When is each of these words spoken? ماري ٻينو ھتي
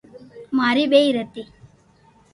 ماري 0.57 0.85
ٻينو 0.91 1.21
ھتي 1.25 1.43